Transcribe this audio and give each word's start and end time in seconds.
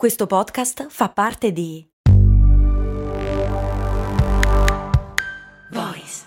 Questo 0.00 0.26
podcast 0.26 0.86
fa 0.88 1.10
parte 1.10 1.52
di 1.52 1.86
Voice 5.72 6.24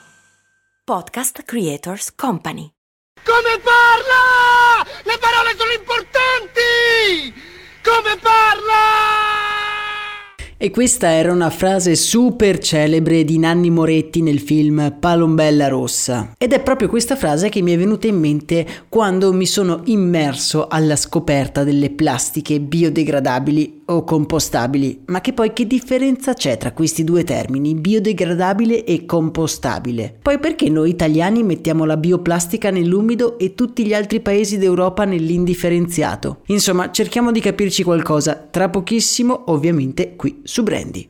Podcast 0.83 1.41
Creators 1.41 2.13
Company. 2.13 2.71
Come 3.23 3.59
parla? 3.63 4.85
Le 5.01 5.17
parole 5.17 5.55
sono 5.57 5.71
importanti! 5.71 7.33
Come 7.81 8.15
parla? 8.21 9.22
E 10.63 10.71
questa 10.71 11.09
era 11.09 11.33
una 11.33 11.49
frase 11.49 11.93
super 11.93 12.57
celebre 12.57 13.25
di 13.25 13.37
Nanni 13.37 13.69
Moretti 13.69 14.21
nel 14.21 14.39
film 14.39 14.95
Palombella 14.97 15.67
Rossa. 15.67 16.35
Ed 16.37 16.53
è 16.53 16.61
proprio 16.61 16.87
questa 16.87 17.17
frase 17.17 17.49
che 17.49 17.61
mi 17.61 17.73
è 17.73 17.77
venuta 17.77 18.07
in 18.07 18.17
mente 18.17 18.65
quando 18.87 19.33
mi 19.33 19.45
sono 19.45 19.81
immerso 19.83 20.69
alla 20.69 20.95
scoperta 20.95 21.65
delle 21.65 21.89
plastiche 21.89 22.61
biodegradabili 22.61 23.81
o 23.85 24.03
compostabili. 24.03 25.01
Ma 25.07 25.21
che 25.21 25.33
poi 25.33 25.53
che 25.53 25.67
differenza 25.67 26.33
c'è 26.33 26.57
tra 26.57 26.71
questi 26.71 27.03
due 27.03 27.23
termini, 27.23 27.75
biodegradabile 27.75 28.83
e 28.83 29.05
compostabile? 29.05 30.17
Poi 30.21 30.39
perché 30.39 30.69
noi 30.69 30.89
italiani 30.89 31.43
mettiamo 31.43 31.85
la 31.85 31.97
bioplastica 31.97 32.69
nell'umido 32.69 33.37
e 33.37 33.55
tutti 33.55 33.85
gli 33.85 33.93
altri 33.93 34.19
paesi 34.19 34.57
d'Europa 34.57 35.05
nell'indifferenziato? 35.05 36.41
Insomma, 36.47 36.91
cerchiamo 36.91 37.31
di 37.31 37.39
capirci 37.39 37.83
qualcosa, 37.83 38.35
tra 38.35 38.69
pochissimo 38.69 39.43
ovviamente 39.47 40.15
qui 40.15 40.41
su 40.43 40.63
Brandy. 40.63 41.09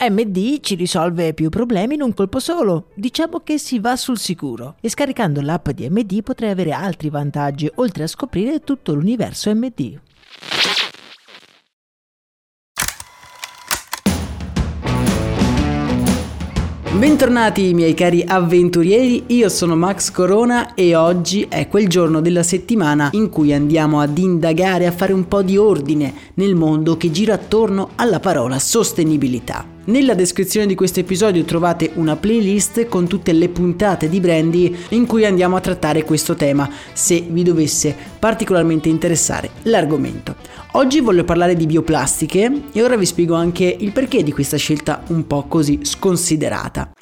MD 0.00 0.60
ci 0.60 0.76
risolve 0.76 1.34
più 1.34 1.48
problemi 1.48 1.94
in 1.94 2.02
un 2.02 2.14
colpo 2.14 2.38
solo. 2.38 2.90
Diciamo 2.94 3.40
che 3.40 3.58
si 3.58 3.80
va 3.80 3.96
sul 3.96 4.16
sicuro. 4.16 4.76
E 4.80 4.88
scaricando 4.88 5.40
l'app 5.40 5.70
di 5.70 5.88
MD 5.90 6.22
potrai 6.22 6.50
avere 6.50 6.70
altri 6.70 7.10
vantaggi, 7.10 7.68
oltre 7.74 8.04
a 8.04 8.06
scoprire 8.06 8.60
tutto 8.60 8.94
l'universo 8.94 9.52
MD. 9.52 9.98
Bentornati 16.98 17.74
miei 17.74 17.94
cari 17.94 18.24
avventurieri, 18.26 19.24
io 19.28 19.48
sono 19.48 19.76
Max 19.76 20.10
Corona 20.10 20.74
e 20.74 20.96
oggi 20.96 21.46
è 21.48 21.68
quel 21.68 21.86
giorno 21.86 22.20
della 22.20 22.42
settimana 22.42 23.10
in 23.12 23.28
cui 23.28 23.52
andiamo 23.52 24.00
ad 24.00 24.18
indagare, 24.18 24.86
a 24.86 24.92
fare 24.92 25.12
un 25.12 25.28
po' 25.28 25.42
di 25.42 25.56
ordine 25.56 26.12
nel 26.34 26.56
mondo 26.56 26.96
che 26.96 27.12
gira 27.12 27.34
attorno 27.34 27.90
alla 27.94 28.18
parola 28.18 28.58
sostenibilità. 28.58 29.77
Nella 29.88 30.12
descrizione 30.12 30.66
di 30.66 30.74
questo 30.74 31.00
episodio 31.00 31.44
trovate 31.44 31.92
una 31.94 32.14
playlist 32.14 32.88
con 32.88 33.08
tutte 33.08 33.32
le 33.32 33.48
puntate 33.48 34.10
di 34.10 34.20
Brandy 34.20 34.76
in 34.90 35.06
cui 35.06 35.24
andiamo 35.24 35.56
a 35.56 35.60
trattare 35.60 36.04
questo 36.04 36.34
tema, 36.34 36.68
se 36.92 37.24
vi 37.26 37.42
dovesse 37.42 37.96
particolarmente 38.18 38.90
interessare 38.90 39.48
l'argomento. 39.62 40.36
Oggi 40.72 41.00
voglio 41.00 41.24
parlare 41.24 41.56
di 41.56 41.64
bioplastiche 41.64 42.64
e 42.70 42.82
ora 42.82 42.96
vi 42.96 43.06
spiego 43.06 43.34
anche 43.34 43.64
il 43.78 43.92
perché 43.92 44.22
di 44.22 44.30
questa 44.30 44.58
scelta 44.58 45.04
un 45.06 45.26
po' 45.26 45.44
così 45.44 45.78
sconsiderata. 45.80 46.92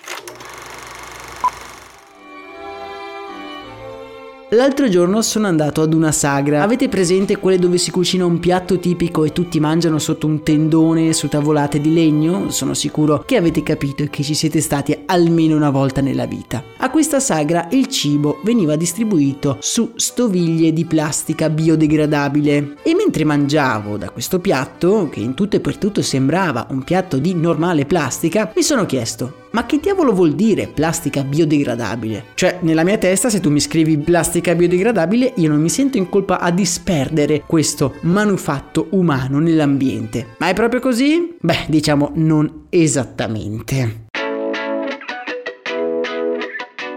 L'altro 4.50 4.88
giorno 4.88 5.22
sono 5.22 5.48
andato 5.48 5.82
ad 5.82 5.92
una 5.92 6.12
sagra. 6.12 6.62
Avete 6.62 6.88
presente 6.88 7.38
quelle 7.38 7.58
dove 7.58 7.78
si 7.78 7.90
cucina 7.90 8.24
un 8.24 8.38
piatto 8.38 8.78
tipico 8.78 9.24
e 9.24 9.32
tutti 9.32 9.58
mangiano 9.58 9.98
sotto 9.98 10.28
un 10.28 10.44
tendone 10.44 11.12
su 11.14 11.26
tavolate 11.26 11.80
di 11.80 11.92
legno? 11.92 12.48
Sono 12.50 12.72
sicuro 12.72 13.24
che 13.26 13.34
avete 13.34 13.64
capito 13.64 14.04
e 14.04 14.08
che 14.08 14.22
ci 14.22 14.34
siete 14.34 14.60
stati 14.60 14.96
almeno 15.06 15.56
una 15.56 15.70
volta 15.70 16.00
nella 16.00 16.26
vita. 16.26 16.62
A 16.76 16.90
questa 16.90 17.18
sagra 17.18 17.66
il 17.72 17.88
cibo 17.88 18.38
veniva 18.44 18.76
distribuito 18.76 19.56
su 19.58 19.90
stoviglie 19.96 20.72
di 20.72 20.84
plastica 20.84 21.50
biodegradabile 21.50 22.76
e 22.84 22.94
mentre 22.94 23.24
mangiavo 23.24 23.96
da 23.96 24.10
questo 24.10 24.38
piatto, 24.38 25.08
che 25.08 25.18
in 25.18 25.34
tutto 25.34 25.56
e 25.56 25.60
per 25.60 25.76
tutto 25.76 26.02
sembrava 26.02 26.68
un 26.70 26.84
piatto 26.84 27.18
di 27.18 27.34
normale 27.34 27.84
plastica, 27.84 28.52
mi 28.54 28.62
sono 28.62 28.86
chiesto 28.86 29.45
ma 29.50 29.66
che 29.66 29.78
diavolo 29.80 30.12
vuol 30.12 30.34
dire 30.34 30.66
plastica 30.66 31.22
biodegradabile? 31.22 32.24
Cioè, 32.34 32.58
nella 32.60 32.84
mia 32.84 32.98
testa, 32.98 33.30
se 33.30 33.40
tu 33.40 33.50
mi 33.50 33.60
scrivi 33.60 33.98
plastica 33.98 34.54
biodegradabile, 34.54 35.32
io 35.36 35.48
non 35.48 35.60
mi 35.60 35.68
sento 35.68 35.96
in 35.96 36.08
colpa 36.08 36.40
a 36.40 36.50
disperdere 36.50 37.42
questo 37.46 37.94
manufatto 38.02 38.88
umano 38.90 39.38
nell'ambiente. 39.38 40.34
Ma 40.38 40.48
è 40.48 40.54
proprio 40.54 40.80
così? 40.80 41.36
Beh, 41.40 41.66
diciamo 41.68 42.12
non 42.14 42.66
esattamente. 42.70 44.05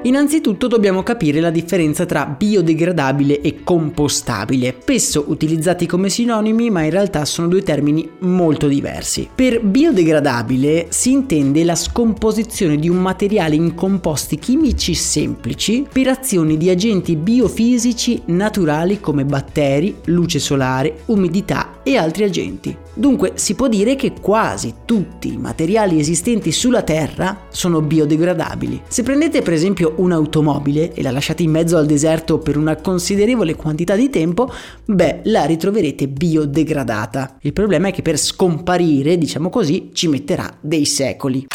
Innanzitutto 0.04 0.68
dobbiamo 0.68 1.04
capire 1.04 1.42
la 1.42 1.50
differenza 1.50 2.06
tra 2.06 2.26
biodegradabile 2.26 3.42
e 3.42 3.64
compostabile, 3.66 4.78
spesso 4.80 5.26
utilizzati 5.28 5.86
come 5.86 6.08
sinonimi 6.08 6.70
ma 6.70 6.84
in 6.84 6.92
realtà 6.92 7.26
sono 7.26 7.50
due 7.50 7.64
termini 7.64 8.10
molto 8.20 8.70
diversi. 8.70 9.28
Per 9.36 9.62
biodegradabile 9.62 10.88
si 10.88 11.12
intende 11.12 11.66
la 11.66 11.76
scomposizione 11.76 12.78
di 12.78 12.88
un 12.88 12.96
materiale 12.96 13.56
in 13.56 13.76
composti 13.76 14.40
chimici 14.40 14.94
semplici 14.94 15.86
per 15.92 16.08
azioni 16.08 16.56
di 16.56 16.70
agenti 16.70 17.18
biofisici 17.18 18.22
naturali 18.28 19.02
come 19.02 19.26
batteri, 19.26 19.98
luce 20.06 20.40
solare, 20.40 21.02
umidità 21.08 21.81
e 21.84 21.98
altri 21.98 22.24
agenti. 22.24 22.74
Dunque 22.94 23.34
si 23.36 23.54
può 23.54 23.68
dire 23.68 23.96
che 23.96 24.14
quasi 24.20 24.76
tutti 24.86 25.34
i 25.34 25.38
materiali 25.38 26.00
esistenti 26.00 26.52
sulla 26.52 26.84
Terra 26.84 27.48
sono 27.50 27.81
biodegradabili. 27.81 28.81
Se 28.88 29.04
prendete 29.04 29.42
per 29.42 29.54
esempio 29.54 29.88
un'automobile 29.95 30.94
e 30.94 31.01
la 31.01 31.11
lasciate 31.11 31.44
in 31.44 31.51
mezzo 31.51 31.77
al 31.77 31.85
deserto 31.85 32.39
per 32.39 32.57
una 32.57 32.75
considerevole 32.75 33.55
quantità 33.55 33.95
di 33.95 34.09
tempo, 34.09 34.51
beh, 34.85 35.22
la 35.23 35.45
ritroverete 35.45 36.07
biodegradata. 36.07 37.38
Il 37.41 37.53
problema 37.53 37.89
è 37.89 37.91
che 37.91 38.01
per 38.01 38.17
scomparire, 38.17 39.17
diciamo 39.17 39.50
così, 39.50 39.89
ci 39.94 40.07
metterà 40.07 40.57
dei 40.59 40.85
secoli. 40.85 41.47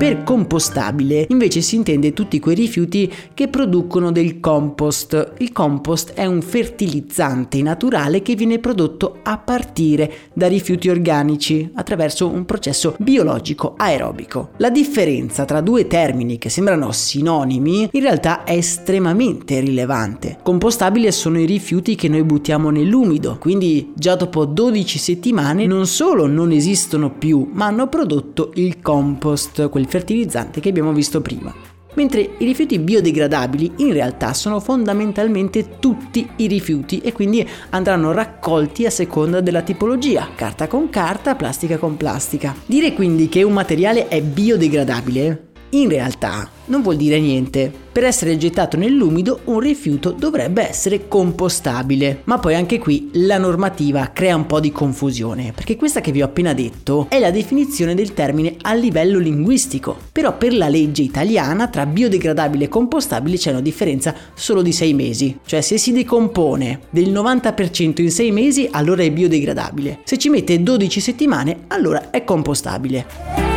Per 0.00 0.22
compostabile 0.22 1.26
invece 1.28 1.60
si 1.60 1.76
intende 1.76 2.14
tutti 2.14 2.40
quei 2.40 2.54
rifiuti 2.54 3.12
che 3.34 3.48
producono 3.48 4.10
del 4.10 4.40
compost. 4.40 5.34
Il 5.40 5.52
compost 5.52 6.14
è 6.14 6.24
un 6.24 6.40
fertilizzante 6.40 7.60
naturale 7.60 8.22
che 8.22 8.34
viene 8.34 8.60
prodotto 8.60 9.18
a 9.22 9.36
partire 9.36 10.10
da 10.32 10.48
rifiuti 10.48 10.88
organici 10.88 11.70
attraverso 11.74 12.28
un 12.28 12.46
processo 12.46 12.94
biologico 12.98 13.74
aerobico. 13.76 14.52
La 14.56 14.70
differenza 14.70 15.44
tra 15.44 15.60
due 15.60 15.86
termini 15.86 16.38
che 16.38 16.48
sembrano 16.48 16.92
sinonimi 16.92 17.90
in 17.92 18.00
realtà 18.00 18.44
è 18.44 18.52
estremamente 18.52 19.60
rilevante. 19.60 20.38
Compostabile 20.42 21.12
sono 21.12 21.38
i 21.38 21.44
rifiuti 21.44 21.94
che 21.94 22.08
noi 22.08 22.24
buttiamo 22.24 22.70
nell'umido, 22.70 23.36
quindi 23.38 23.92
già 23.94 24.16
dopo 24.16 24.46
12 24.46 24.98
settimane 24.98 25.66
non 25.66 25.86
solo 25.86 26.26
non 26.26 26.52
esistono 26.52 27.10
più, 27.10 27.50
ma 27.52 27.66
hanno 27.66 27.86
prodotto 27.88 28.52
il 28.54 28.80
compost, 28.80 29.68
quel 29.68 29.88
fertilizzante 29.90 30.60
che 30.60 30.70
abbiamo 30.70 30.92
visto 30.92 31.20
prima. 31.20 31.52
Mentre 31.94 32.20
i 32.38 32.44
rifiuti 32.44 32.78
biodegradabili 32.78 33.72
in 33.78 33.92
realtà 33.92 34.32
sono 34.32 34.60
fondamentalmente 34.60 35.78
tutti 35.80 36.26
i 36.36 36.46
rifiuti 36.46 37.00
e 37.00 37.12
quindi 37.12 37.46
andranno 37.70 38.12
raccolti 38.12 38.86
a 38.86 38.90
seconda 38.90 39.40
della 39.40 39.62
tipologia, 39.62 40.28
carta 40.36 40.68
con 40.68 40.88
carta, 40.88 41.34
plastica 41.34 41.78
con 41.78 41.96
plastica. 41.96 42.54
Dire 42.64 42.94
quindi 42.94 43.28
che 43.28 43.42
un 43.42 43.52
materiale 43.52 44.06
è 44.06 44.22
biodegradabile 44.22 45.49
in 45.70 45.88
realtà 45.88 46.48
non 46.66 46.82
vuol 46.82 46.96
dire 46.96 47.20
niente. 47.20 47.72
Per 47.90 48.04
essere 48.04 48.36
gettato 48.36 48.76
nell'umido 48.76 49.40
un 49.44 49.58
rifiuto 49.58 50.12
dovrebbe 50.12 50.66
essere 50.66 51.08
compostabile, 51.08 52.22
ma 52.24 52.38
poi 52.38 52.54
anche 52.54 52.78
qui 52.78 53.10
la 53.14 53.36
normativa 53.36 54.10
crea 54.12 54.36
un 54.36 54.46
po' 54.46 54.60
di 54.60 54.70
confusione, 54.70 55.52
perché 55.52 55.76
questa 55.76 56.00
che 56.00 56.12
vi 56.12 56.22
ho 56.22 56.26
appena 56.26 56.54
detto 56.54 57.06
è 57.08 57.18
la 57.18 57.32
definizione 57.32 57.94
del 57.94 58.14
termine 58.14 58.54
a 58.62 58.74
livello 58.74 59.18
linguistico, 59.18 59.96
però 60.12 60.36
per 60.36 60.54
la 60.54 60.68
legge 60.68 61.02
italiana 61.02 61.66
tra 61.66 61.84
biodegradabile 61.84 62.66
e 62.66 62.68
compostabile 62.68 63.36
c'è 63.36 63.50
una 63.50 63.60
differenza 63.60 64.14
solo 64.34 64.62
di 64.62 64.72
6 64.72 64.94
mesi, 64.94 65.38
cioè 65.44 65.60
se 65.60 65.76
si 65.76 65.90
decompone 65.90 66.82
del 66.90 67.10
90% 67.10 68.00
in 68.00 68.10
6 68.10 68.30
mesi 68.30 68.68
allora 68.70 69.02
è 69.02 69.10
biodegradabile, 69.10 70.00
se 70.04 70.16
ci 70.16 70.28
mette 70.28 70.62
12 70.62 71.00
settimane 71.00 71.64
allora 71.66 72.10
è 72.10 72.22
compostabile. 72.22 73.49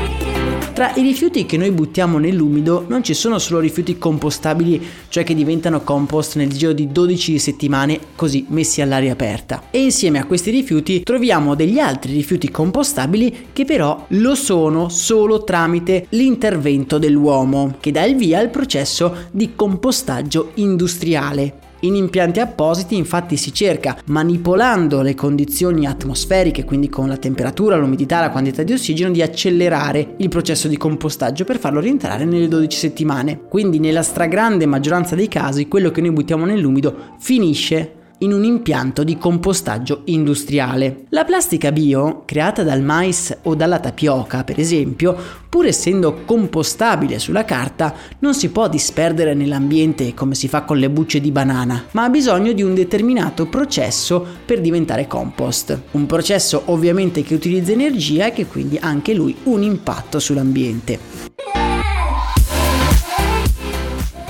Tra 0.84 0.94
i 0.96 1.02
rifiuti 1.02 1.46
che 1.46 1.56
noi 1.56 1.72
buttiamo 1.72 2.18
nell'umido 2.18 2.84
non 2.90 3.06
ci 3.06 3.14
sono 3.14 3.40
solo 3.40 3.62
rifiuti 3.62 3.98
compostabili, 3.98 4.86
cioè 5.08 5.24
che 5.24 5.34
diventano 5.34 5.80
compost 5.80 6.36
nel 6.36 6.50
giro 6.50 6.74
di 6.74 6.92
12 6.92 7.40
settimane 7.40 7.98
così 8.18 8.48
messi 8.50 8.82
all'aria 8.82 9.14
aperta. 9.14 9.64
E 9.72 9.82
insieme 9.82 10.20
a 10.20 10.26
questi 10.26 10.52
rifiuti 10.52 11.02
troviamo 11.02 11.56
degli 11.56 11.80
altri 11.80 12.12
rifiuti 12.12 12.52
compostabili 12.52 13.48
che 13.54 13.64
però 13.64 14.08
lo 14.10 14.36
sono 14.36 14.90
solo 14.90 15.46
tramite 15.46 16.08
l'intervento 16.10 16.98
dell'uomo, 16.98 17.78
che 17.80 17.92
dà 17.92 18.04
il 18.04 18.18
via 18.18 18.40
al 18.40 18.50
processo 18.50 19.28
di 19.32 19.54
compostaggio 19.56 20.52
industriale. 20.56 21.63
In 21.84 21.96
impianti 21.96 22.40
appositi 22.40 22.96
infatti 22.96 23.36
si 23.36 23.54
cerca, 23.54 23.98
manipolando 24.06 25.02
le 25.02 25.16
condizioni 25.16 25.86
atmosferiche, 25.86 26.64
quindi 26.64 26.88
con 26.88 27.10
la 27.10 27.18
temperatura, 27.18 27.76
l'umidità, 27.76 28.22
la 28.22 28.32
quantità 28.32 28.64
di 28.64 28.72
ossigeno, 28.72 29.12
di 29.12 29.22
accelerare 29.22 30.16
il 30.20 30.30
processo 30.30 30.70
di 30.70 30.78
compostaggio 30.78 31.44
per 31.44 31.60
farlo 31.60 31.82
rientrare 31.82 32.24
nelle 32.24 32.48
12 32.48 32.78
settimane. 32.78 33.42
Quindi 33.50 33.80
nella 33.80 34.02
stragrande 34.02 34.66
maggioranza 34.66 35.16
dei 35.16 35.28
casi 35.28 35.68
quello 35.68 35.92
che 35.92 36.00
noi 36.00 36.12
buttiamo 36.12 36.46
nell'umido 36.46 37.16
finisce 37.20 37.96
in 38.24 38.34
un 38.34 38.44
impianto 38.44 39.04
di 39.04 39.18
compostaggio 39.18 40.02
industriale. 40.06 41.06
La 41.10 41.26
plastica 41.26 41.72
bio, 41.72 42.24
creata 42.26 42.64
dal 42.64 42.82
mais 42.82 43.38
o 43.44 43.54
dalla 43.54 43.80
tapioca, 43.80 44.44
per 44.44 44.60
esempio, 44.60 45.16
pur 45.50 45.66
essendo 45.68 46.22
compostabile 46.26 47.20
sulla 47.20 47.46
carta, 47.46 47.94
non 48.20 48.34
si 48.34 48.50
può 48.50 48.68
disperdere 48.68 49.34
nell'ambiente 49.34 50.14
come 50.14 50.36
si 50.36 50.48
fa 50.48 50.64
con 50.64 50.78
le 50.78 50.90
bucce 50.90 51.20
di 51.20 51.32
banana, 51.32 51.86
ma 51.92 52.06
ha 52.06 52.10
bisogno 52.10 52.54
di 52.54 52.64
un 52.64 52.74
determinato 52.74 53.46
processo 53.48 54.26
per 54.46 54.62
diventare 54.62 55.06
compost. 55.06 55.82
Un 55.92 56.06
processo 56.06 56.64
ovviamente 56.66 57.24
che 57.24 57.36
utilizza 57.36 57.72
energia 57.72 58.28
e 58.28 58.34
che 58.34 58.48
quindi 58.48 58.78
ha 58.78 58.88
anche 58.88 59.14
lui 59.14 59.36
un 59.44 59.62
impatto 59.62 60.20
sull'ambiente. 60.20 61.33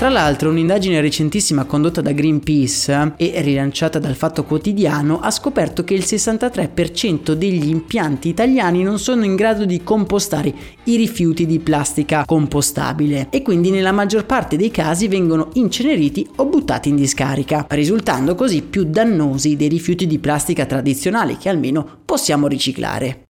Tra 0.04 0.12
l'altro 0.12 0.50
un'indagine 0.50 1.00
recentissima 1.00 1.64
condotta 1.64 2.02
da 2.02 2.12
Greenpeace 2.12 3.14
e 3.16 3.40
rilanciata 3.40 4.00
dal 4.00 4.16
Fatto 4.16 4.44
Quotidiano 4.44 5.22
ha 5.22 5.32
scoperto 5.32 5.86
che 5.86 5.94
il 5.94 6.02
63% 6.02 7.32
degli 7.32 7.70
impianti 7.70 8.28
italiani 8.28 8.84
non 8.84 9.00
sono 9.00 9.24
in 9.24 9.36
grado 9.36 9.64
di 9.64 9.82
compostare 9.82 10.54
i 10.84 10.98
rifiuti 10.98 11.46
di 11.46 11.60
plastica 11.60 12.26
compostabile 12.26 13.28
e 13.30 13.42
quindi 13.42 13.70
nella 13.70 13.94
maggior 13.94 14.26
parte 14.26 14.58
dei 14.58 14.72
casi 14.72 15.08
vengono 15.08 15.52
inceneriti 15.54 16.28
o 16.36 16.48
buttati 16.48 16.90
in 16.90 16.98
discarica, 16.98 17.66
risultando 17.70 18.36
così 18.36 18.62
più 18.62 18.84
dannosi 18.84 19.56
dei 19.56 19.70
rifiuti 19.70 20.06
di 20.06 20.20
plastica 20.20 20.66
tradizionali 20.66 21.38
che 21.38 21.48
almeno 21.48 22.02
possiamo 22.04 22.48
riciclare. 22.48 23.23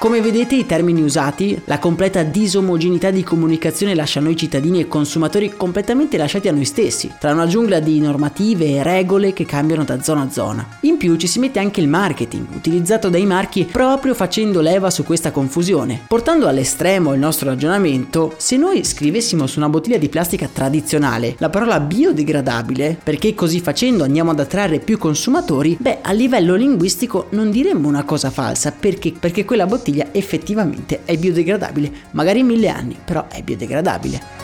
Come 0.00 0.22
vedete 0.22 0.54
i 0.54 0.64
termini 0.64 1.02
usati, 1.02 1.60
la 1.66 1.78
completa 1.78 2.22
disomogeneità 2.22 3.10
di 3.10 3.22
comunicazione 3.22 3.94
lascia 3.94 4.18
noi 4.18 4.34
cittadini 4.34 4.80
e 4.80 4.88
consumatori 4.88 5.52
completamente 5.54 6.16
lasciati 6.16 6.48
a 6.48 6.52
noi 6.52 6.64
stessi, 6.64 7.12
tra 7.18 7.34
una 7.34 7.46
giungla 7.46 7.80
di 7.80 8.00
normative 8.00 8.64
e 8.64 8.82
regole 8.82 9.34
che 9.34 9.44
cambiano 9.44 9.84
da 9.84 10.00
zona 10.00 10.22
a 10.22 10.30
zona. 10.30 10.66
In 10.80 10.96
più 10.96 11.16
ci 11.16 11.26
si 11.26 11.38
mette 11.38 11.58
anche 11.58 11.82
il 11.82 11.88
marketing, 11.88 12.46
utilizzato 12.54 13.10
dai 13.10 13.26
marchi 13.26 13.66
proprio 13.70 14.14
facendo 14.14 14.62
leva 14.62 14.88
su 14.88 15.04
questa 15.04 15.32
confusione. 15.32 16.00
Portando 16.08 16.48
all'estremo 16.48 17.12
il 17.12 17.20
nostro 17.20 17.50
ragionamento, 17.50 18.32
se 18.38 18.56
noi 18.56 18.82
scrivessimo 18.82 19.46
su 19.46 19.58
una 19.58 19.68
bottiglia 19.68 19.98
di 19.98 20.08
plastica 20.08 20.48
tradizionale 20.50 21.34
la 21.36 21.50
parola 21.50 21.78
biodegradabile, 21.78 22.98
perché 23.04 23.34
così 23.34 23.60
facendo 23.60 24.04
andiamo 24.04 24.30
ad 24.30 24.40
attrarre 24.40 24.78
più 24.78 24.96
consumatori, 24.96 25.76
beh, 25.78 25.98
a 26.00 26.12
livello 26.12 26.54
linguistico 26.54 27.26
non 27.32 27.50
diremmo 27.50 27.86
una 27.86 28.04
cosa 28.04 28.30
falsa, 28.30 28.72
perché? 28.72 29.12
Perché 29.20 29.44
quella 29.44 29.66
bottiglia 29.66 29.88
bottiglia 29.90 30.08
effettivamente 30.12 31.00
è 31.04 31.16
biodegradabile, 31.16 31.90
magari 32.12 32.40
in 32.40 32.46
mille 32.46 32.68
anni, 32.68 32.96
però 33.02 33.26
è 33.28 33.42
biodegradabile. 33.42 34.39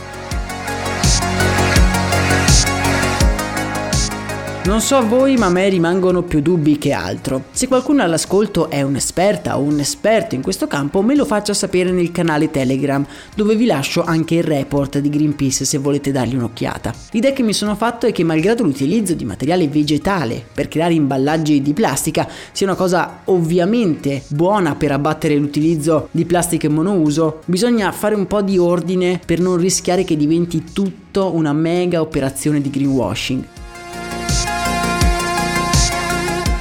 Non 4.67 4.81
so 4.81 4.97
a 4.97 5.03
voi, 5.03 5.37
ma 5.37 5.47
a 5.47 5.51
me 5.51 5.69
rimangono 5.69 6.23
più 6.23 6.41
dubbi 6.41 6.77
che 6.77 6.91
altro. 6.91 7.45
Se 7.53 7.69
qualcuno 7.69 8.03
all'ascolto 8.03 8.69
è 8.69 8.83
un'esperta 8.83 9.57
o 9.57 9.61
un 9.61 9.79
esperto 9.79 10.35
in 10.35 10.43
questo 10.43 10.67
campo, 10.67 11.03
me 11.03 11.15
lo 11.15 11.25
faccia 11.25 11.55
sapere 11.55 11.93
nel 11.93 12.11
canale 12.11 12.51
Telegram, 12.51 13.07
dove 13.37 13.55
vi 13.55 13.65
lascio 13.65 14.03
anche 14.03 14.35
il 14.35 14.43
report 14.43 14.99
di 14.99 15.09
Greenpeace 15.09 15.65
se 15.65 15.79
volete 15.79 16.11
dargli 16.11 16.35
un'occhiata. 16.35 16.93
L'idea 17.13 17.33
che 17.33 17.45
mi 17.45 17.53
sono 17.53 17.77
fatto 17.77 18.07
è 18.07 18.13
che 18.13 18.25
malgrado 18.25 18.65
l'utilizzo 18.65 19.15
di 19.15 19.25
materiale 19.25 19.69
vegetale 19.69 20.45
per 20.53 20.67
creare 20.67 20.95
imballaggi 20.95 21.63
di 21.63 21.73
plastica 21.73 22.29
sia 22.51 22.67
una 22.67 22.75
cosa 22.75 23.21
ovviamente 23.27 24.25
buona 24.27 24.75
per 24.75 24.91
abbattere 24.91 25.37
l'utilizzo 25.37 26.09
di 26.11 26.25
plastica 26.25 26.69
monouso, 26.69 27.43
bisogna 27.45 27.93
fare 27.93 28.17
un 28.17 28.27
po' 28.27 28.43
di 28.43 28.59
ordine 28.59 29.21
per 29.25 29.39
non 29.39 29.59
rischiare 29.59 30.03
che 30.03 30.17
diventi 30.17 30.65
tutto 30.73 31.33
una 31.33 31.53
mega 31.53 32.01
operazione 32.01 32.61
di 32.61 32.69
greenwashing. 32.69 33.45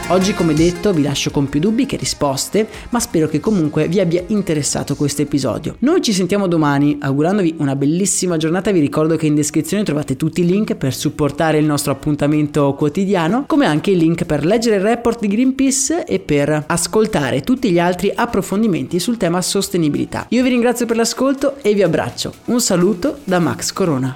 Oggi 0.10 0.36
come 0.36 0.54
detto 0.54 0.94
vi 0.94 1.02
lascio 1.02 1.32
con 1.32 1.50
più 1.50 1.60
dubbi 1.60 1.88
che 1.88 1.98
risposte, 1.98 2.68
ma 2.90 3.00
spero 3.00 3.28
che 3.28 3.40
comunque 3.40 3.88
vi 3.88 4.00
abbia 4.00 4.24
interessato 4.28 4.96
questo 4.96 5.24
episodio. 5.24 5.78
Noi 5.80 6.00
ci 6.04 6.14
sentiamo 6.14 6.48
domani, 6.48 7.00
augurandovi 7.02 7.56
una 7.58 7.76
bellissima 7.76 8.38
giornata, 8.38 8.70
vi 8.70 8.82
ricordo 8.82 9.16
che 9.16 9.26
in 9.26 9.34
descrizione 9.34 9.82
trovate 9.82 10.16
tutti 10.16 10.42
i 10.42 10.46
link 10.46 10.76
per 10.76 10.94
supportare 10.94 11.58
il 11.58 11.66
nostro 11.66 11.92
appuntamento 11.92 12.76
quotidiano, 12.76 13.46
come 13.48 13.66
anche 13.66 13.90
il 13.90 13.98
link 13.98 14.26
per 14.26 14.46
leggere 14.46 14.76
il 14.76 14.84
report 14.84 15.22
di 15.22 15.28
Greenpeace 15.28 16.06
e 16.06 16.20
per 16.20 16.66
ascoltare 16.68 17.42
tutti 17.42 17.72
gli 17.72 17.80
altri 17.80 18.12
approfondimenti 18.14 19.00
sul 19.00 19.18
tema 19.18 19.42
sostenibilità. 19.42 20.28
Io 20.30 20.44
vi 20.44 20.50
ringrazio 20.50 20.86
per 20.86 20.98
l'ascolto 20.98 21.56
e 21.64 21.74
vi 21.74 21.82
abbraccio. 21.82 22.32
Un 22.46 22.62
saluto 22.62 23.22
da 23.24 23.40
Max 23.40 23.74
Corona. 23.74 24.16